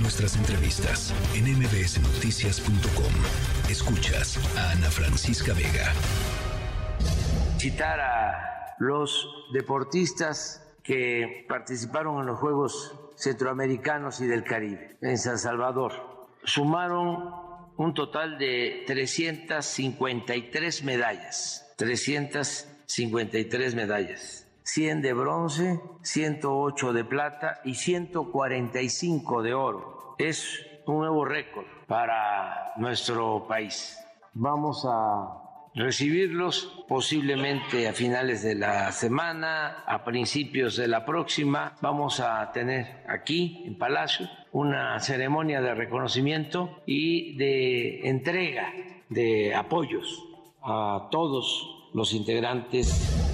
[0.00, 3.12] Nuestras entrevistas en mbsnoticias.com.
[3.70, 5.92] Escuchas a Ana Francisca Vega.
[7.58, 15.38] Citar a los deportistas que participaron en los Juegos Centroamericanos y del Caribe en San
[15.38, 15.92] Salvador.
[16.44, 17.34] Sumaron
[17.76, 21.72] un total de 353 medallas.
[21.76, 30.14] 353 medallas 100 de bronce, 108 de plata y 145 de oro.
[30.18, 33.98] Es un nuevo récord para nuestro país.
[34.34, 35.42] Vamos a
[35.74, 41.74] recibirlos posiblemente a finales de la semana, a principios de la próxima.
[41.80, 48.72] Vamos a tener aquí en Palacio una ceremonia de reconocimiento y de entrega
[49.08, 50.22] de apoyos
[50.62, 53.31] a todos los integrantes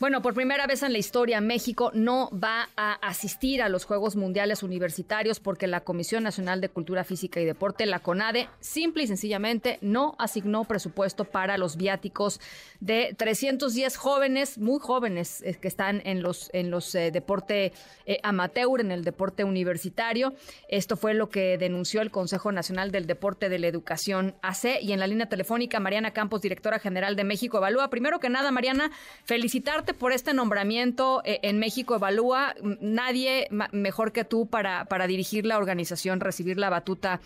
[0.00, 4.16] bueno, por primera vez en la historia, México no va a asistir a los Juegos
[4.16, 9.06] Mundiales Universitarios porque la Comisión Nacional de Cultura Física y Deporte, la CONADE, simple y
[9.06, 12.40] sencillamente no asignó presupuesto para los viáticos
[12.80, 17.74] de 310 jóvenes, muy jóvenes, eh, que están en los, en los eh, deporte
[18.06, 20.32] eh, amateur, en el deporte universitario.
[20.68, 24.92] Esto fue lo que denunció el Consejo Nacional del Deporte de la Educación AC y
[24.92, 27.90] en la línea telefónica Mariana Campos, directora general de México Evalúa.
[27.90, 28.90] Primero que nada, Mariana,
[29.24, 32.54] felicitarte por este nombramiento eh, en México Evalúa.
[32.80, 37.20] Nadie mejor que tú para, para dirigir la organización, recibir la batuta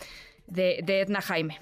[0.46, 1.58] de, Edna Jaime.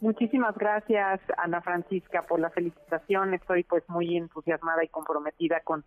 [0.00, 3.34] Muchísimas gracias, Ana Francisca, por la felicitación.
[3.34, 5.84] Estoy pues muy entusiasmada y comprometida con,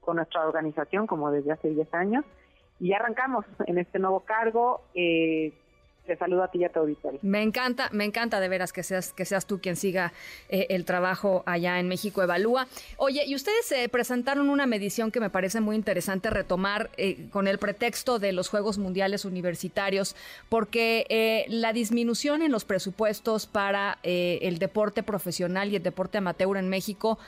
[0.00, 2.24] con nuestra organización, como desde hace 10 años.
[2.80, 4.82] Y arrancamos en este nuevo cargo.
[4.94, 5.52] Eh,
[6.06, 6.82] te saludo a ti y a tu.
[7.22, 10.12] Me encanta, me encanta de veras que seas, que seas tú quien siga
[10.48, 12.66] eh, el trabajo allá en México Evalúa.
[12.96, 17.46] Oye, y ustedes eh, presentaron una medición que me parece muy interesante retomar eh, con
[17.46, 20.16] el pretexto de los Juegos Mundiales Universitarios,
[20.48, 26.68] porque la disminución en los presupuestos para el deporte profesional y el deporte amateur en
[26.68, 27.18] México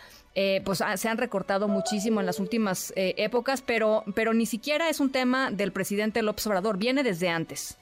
[0.65, 5.01] pues ah, se han recortado muchísimo en las últimas épocas, pero, pero ni siquiera es
[5.01, 7.79] un tema del presidente López Obrador, viene desde antes.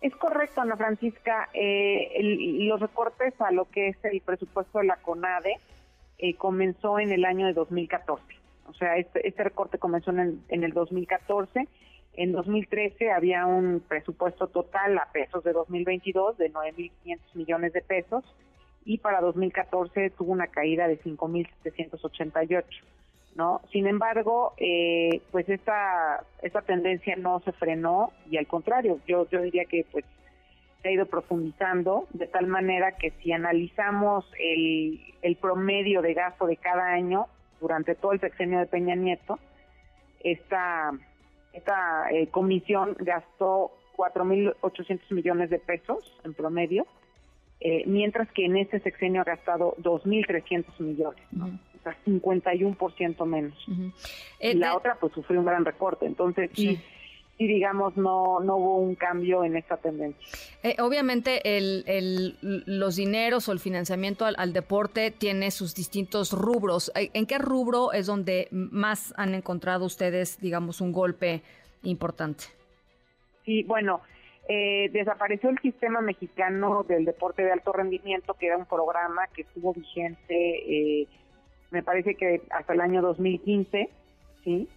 [0.00, 1.48] Es correcto, Ana Francisca.
[1.54, 2.20] Eh,
[2.68, 5.58] los recortes a lo que es el presupuesto de la CONADE
[6.18, 8.22] eh, comenzó en el año de 2014.
[8.68, 11.68] O sea, este, este recorte comenzó en, el 2014.
[12.14, 18.24] En 2013 había un presupuesto total a pesos de 2022 de 9.500 millones de pesos
[18.84, 22.64] y para 2014 tuvo una caída de 5.788.
[23.34, 23.60] ¿no?
[23.72, 29.42] Sin embargo, eh, pues esta, esta tendencia no se frenó y al contrario, yo, yo
[29.42, 30.04] diría que pues
[30.82, 36.46] se ha ido profundizando de tal manera que si analizamos el, el promedio de gasto
[36.46, 37.26] de cada año
[37.60, 39.38] durante todo el sexenio de Peña Nieto,
[40.20, 40.92] esta,
[41.52, 46.86] esta eh, comisión gastó 4.800 millones de pesos en promedio,
[47.60, 51.22] eh, mientras que en este sexenio ha gastado 2.300 millones.
[51.32, 51.58] ¿no?
[52.04, 53.54] 51% menos.
[53.68, 53.92] y
[54.40, 56.76] eh, la otra pues sufrió un gran recorte, entonces sí.
[56.76, 56.82] sí
[57.38, 60.24] digamos, no, no hubo un cambio en esta tendencia.
[60.62, 66.92] Eh, obviamente, el, el, los dineros o el financiamiento al, deporte tiene sus distintos rubros.
[66.94, 71.42] Eh, ¿En qué rubro es donde más han encontrado ustedes, digamos, un golpe
[71.82, 72.44] importante?
[73.44, 74.00] Sí, bueno,
[74.46, 79.72] desapareció el sistema mexicano del deporte de alto rendimiento, que era un programa que estuvo
[79.72, 80.34] vigente
[81.00, 81.08] eh,
[81.70, 83.88] me parece que hasta el año 2015,
[84.44, 84.68] ¿sí?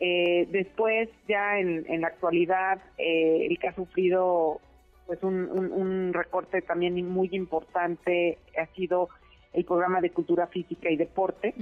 [0.00, 4.60] Eh, después, ya en, la actualidad, eh, el que ha sufrido
[5.06, 9.10] pues un, recorte también muy importante ha sido
[9.52, 11.54] el programa de cultura física y deporte.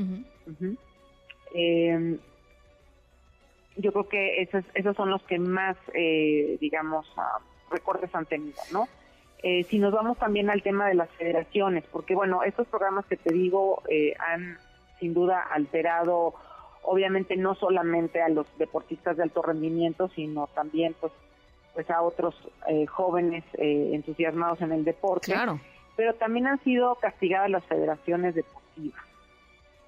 [1.54, 2.18] Eh,
[3.76, 5.76] yo creo que esos, esos son los que más,
[6.60, 7.38] digamos, ah,
[7.70, 8.86] recortes han tenido, ¿no?
[9.42, 13.16] Eh, si nos vamos también al tema de las federaciones, porque bueno, estos programas que
[13.16, 14.56] te digo eh, han
[15.00, 16.34] sin duda alterado,
[16.82, 21.12] obviamente no solamente a los deportistas de alto rendimiento, sino también pues
[21.74, 22.36] pues a otros
[22.68, 25.32] eh, jóvenes entusiasmados en el deporte.
[25.32, 25.58] Claro.
[25.96, 29.02] Pero también han sido castigadas las federaciones deportivas,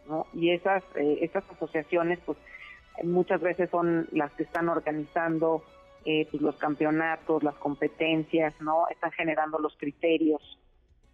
[0.08, 0.26] ¿no?
[0.32, 2.38] Y esas esas asociaciones pues
[3.02, 5.62] muchas veces son las que están organizando
[6.06, 8.86] eh, pues los campeonatos, las competencias, ¿no?
[8.90, 10.58] Están generando los criterios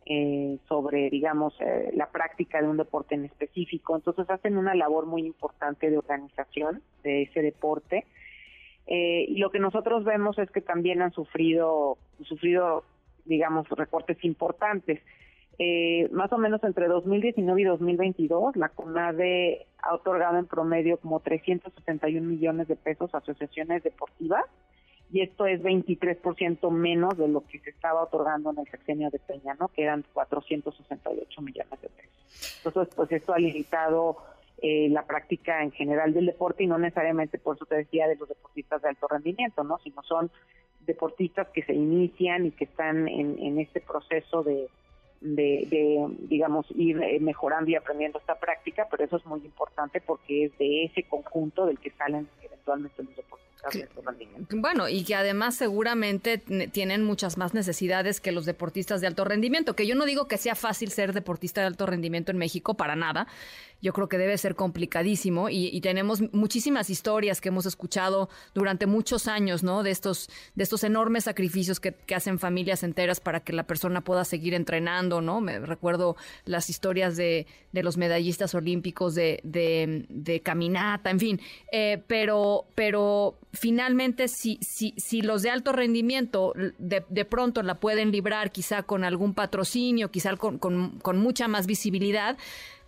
[0.04, 3.94] eh, sobre, digamos, eh, la práctica de un deporte en específico.
[3.94, 8.04] Entonces hacen una labor muy importante de organización de ese deporte.
[8.86, 12.82] y lo que nosotros vemos es que también han sufrido, sufrido,
[13.24, 15.00] digamos, recortes importantes.
[16.10, 22.26] más o menos entre 2019 y 2022, la CONADE ha otorgado en promedio como 371
[22.26, 24.46] millones de pesos a asociaciones deportivas
[25.12, 29.18] y esto es 23% menos de lo que se estaba otorgando en el sexenio de
[29.18, 29.68] Peña, ¿no?
[29.68, 32.62] Que eran 468 millones de pesos.
[32.64, 34.18] Entonces, pues esto ha limitado
[34.62, 38.16] eh, la práctica en general del deporte y no necesariamente, por eso te decía, de
[38.16, 39.78] los deportistas de alto rendimiento, ¿no?
[39.78, 40.30] Sino son
[40.86, 44.68] deportistas que se inician y que están en, en este proceso de,
[45.20, 50.44] de, digamos, ir eh, mejorando y aprendiendo esta práctica, pero eso es muy importante porque
[50.44, 53.49] es de ese conjunto del que salen eventualmente los deportistas
[54.50, 59.76] bueno, y que además seguramente tienen muchas más necesidades que los deportistas de alto rendimiento,
[59.76, 62.96] que yo no digo que sea fácil ser deportista de alto rendimiento en México, para
[62.96, 63.26] nada.
[63.82, 69.26] Yo creo que debe ser complicadísimo y, tenemos muchísimas historias que hemos escuchado durante muchos
[69.26, 69.82] años, ¿no?
[69.82, 74.24] De estos, de estos enormes sacrificios que, hacen familias enteras para que la persona pueda
[74.26, 75.40] seguir entrenando, ¿no?
[75.40, 81.40] Me recuerdo las historias de, los medallistas olímpicos de, de, caminata, en fin.
[81.72, 87.80] Eh, pero, pero finalmente, si, si, si los de alto rendimiento de, de, pronto la
[87.80, 92.38] pueden librar quizá con algún patrocinio, quizá con, con, mucha más visibilidad,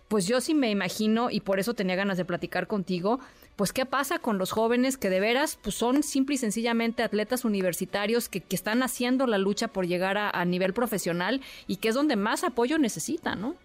[0.07, 3.19] pues yo sí me imagino, y por eso tenía ganas de platicar contigo,
[3.55, 7.45] pues qué pasa con los jóvenes que de veras pues son simple y sencillamente atletas
[7.45, 11.89] universitarios que, que están haciendo la lucha por llegar a, a nivel profesional y que
[11.89, 13.55] es donde más apoyo necesitan, ¿no?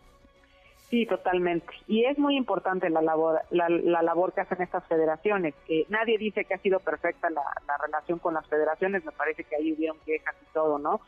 [0.90, 1.66] Sí, totalmente.
[1.86, 5.54] Y es muy importante la labor, la, labor que hacen estas federaciones.
[5.66, 7.42] que nadie dice que ha sido perfecta la,
[7.82, 11.00] relación con las federaciones, me parece que ahí hubieron quejas y todo, ¿no?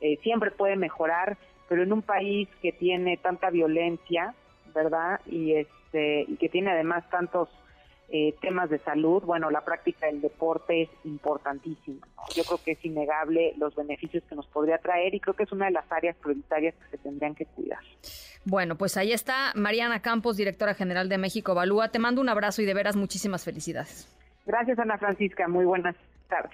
[0.00, 1.36] Eh, siempre puede mejorar,
[1.68, 4.34] pero en un país que tiene tanta violencia,
[4.74, 5.20] ¿verdad?
[5.26, 7.48] Y, este, y que tiene además tantos
[8.10, 12.06] eh, temas de salud, bueno, la práctica del deporte es importantísima.
[12.34, 15.52] Yo creo que es innegable los beneficios que nos podría traer y creo que es
[15.52, 17.80] una de las áreas prioritarias que se tendrían que cuidar.
[18.46, 21.90] Bueno, pues ahí está Mariana Campos, directora general de México Evalúa.
[21.90, 24.08] Te mando un abrazo y de veras muchísimas felicidades.
[24.46, 25.46] Gracias, Ana Francisca.
[25.46, 25.94] Muy buenas
[26.28, 26.52] tardes.